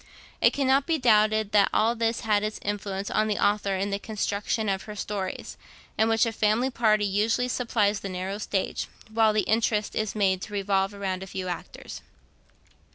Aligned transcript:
It 0.41 0.51
cannot 0.51 0.87
be 0.87 0.97
doubted 0.97 1.51
that 1.51 1.69
all 1.71 1.93
this 1.93 2.21
had 2.21 2.41
its 2.43 2.59
influence 2.63 3.11
on 3.11 3.27
the 3.27 3.37
author 3.37 3.75
in 3.75 3.91
the 3.91 3.99
construction 3.99 4.67
of 4.67 4.85
her 4.85 4.95
stories, 4.95 5.57
in 5.95 6.09
which 6.09 6.25
a 6.25 6.31
family 6.31 6.71
party 6.71 7.05
usually 7.05 7.47
supplies 7.47 7.99
the 7.99 8.09
narrow 8.09 8.39
stage, 8.39 8.87
while 9.11 9.31
the 9.31 9.41
interest 9.41 9.93
is 9.95 10.15
made 10.15 10.41
to 10.41 10.53
revolve 10.53 10.93
round 10.93 11.21
a 11.21 11.27
few 11.27 11.47
actors. 11.49 12.01